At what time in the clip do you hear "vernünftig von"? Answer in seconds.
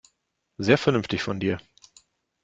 0.79-1.39